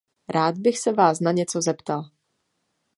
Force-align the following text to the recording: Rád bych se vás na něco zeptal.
Rád 0.29 0.57
bych 0.57 0.79
se 0.79 0.91
vás 0.91 1.19
na 1.19 1.31
něco 1.31 1.61
zeptal. 1.61 2.03